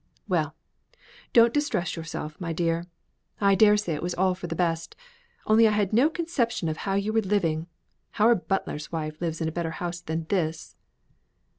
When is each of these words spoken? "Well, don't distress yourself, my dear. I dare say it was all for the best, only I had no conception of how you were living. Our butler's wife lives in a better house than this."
"Well, 0.27 0.55
don't 1.31 1.53
distress 1.53 1.95
yourself, 1.95 2.41
my 2.41 2.53
dear. 2.53 2.87
I 3.39 3.53
dare 3.53 3.77
say 3.77 3.93
it 3.93 4.01
was 4.01 4.15
all 4.15 4.33
for 4.33 4.47
the 4.47 4.55
best, 4.55 4.95
only 5.45 5.67
I 5.67 5.73
had 5.73 5.93
no 5.93 6.09
conception 6.09 6.67
of 6.69 6.77
how 6.77 6.95
you 6.95 7.13
were 7.13 7.21
living. 7.21 7.67
Our 8.17 8.33
butler's 8.33 8.91
wife 8.91 9.21
lives 9.21 9.41
in 9.41 9.47
a 9.47 9.51
better 9.53 9.69
house 9.77 10.01
than 10.01 10.25
this." 10.29 10.75